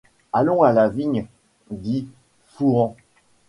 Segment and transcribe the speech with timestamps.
[0.33, 1.27] Allons à la vigne,
[1.69, 2.07] dit
[2.55, 2.95] Fouan.